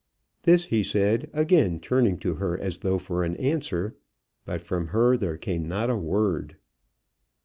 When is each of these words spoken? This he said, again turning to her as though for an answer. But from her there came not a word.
This 0.41 0.65
he 0.65 0.81
said, 0.81 1.29
again 1.31 1.79
turning 1.79 2.17
to 2.21 2.33
her 2.41 2.57
as 2.59 2.79
though 2.79 2.97
for 2.97 3.23
an 3.23 3.35
answer. 3.35 3.95
But 4.45 4.61
from 4.61 4.87
her 4.87 5.15
there 5.15 5.37
came 5.37 5.67
not 5.67 5.91
a 5.91 5.95
word. 5.95 6.55